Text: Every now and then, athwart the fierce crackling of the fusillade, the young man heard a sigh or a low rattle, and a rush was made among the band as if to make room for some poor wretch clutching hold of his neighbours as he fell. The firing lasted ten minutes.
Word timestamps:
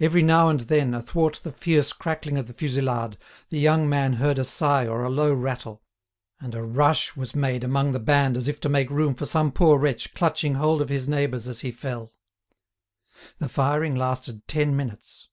Every 0.00 0.22
now 0.22 0.48
and 0.48 0.58
then, 0.58 0.92
athwart 0.92 1.38
the 1.44 1.52
fierce 1.52 1.92
crackling 1.92 2.36
of 2.36 2.48
the 2.48 2.52
fusillade, 2.52 3.16
the 3.48 3.60
young 3.60 3.88
man 3.88 4.14
heard 4.14 4.40
a 4.40 4.44
sigh 4.44 4.88
or 4.88 5.04
a 5.04 5.08
low 5.08 5.32
rattle, 5.32 5.84
and 6.40 6.52
a 6.56 6.64
rush 6.64 7.14
was 7.16 7.36
made 7.36 7.62
among 7.62 7.92
the 7.92 8.00
band 8.00 8.36
as 8.36 8.48
if 8.48 8.58
to 8.62 8.68
make 8.68 8.90
room 8.90 9.14
for 9.14 9.24
some 9.24 9.52
poor 9.52 9.78
wretch 9.78 10.14
clutching 10.14 10.54
hold 10.54 10.82
of 10.82 10.88
his 10.88 11.06
neighbours 11.06 11.46
as 11.46 11.60
he 11.60 11.70
fell. 11.70 12.10
The 13.38 13.48
firing 13.48 13.94
lasted 13.94 14.48
ten 14.48 14.74
minutes. 14.74 15.28